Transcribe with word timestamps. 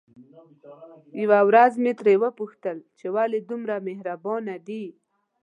يوه 1.21 1.39
ورځ 1.49 1.73
مې 1.83 1.91
ترې 1.99 2.15
وپوښتل 2.23 2.77
چې 2.97 3.05
ولې 3.15 3.39
دومره 3.49 3.75
مهربانه 3.87 4.55
دي؟ 4.67 4.83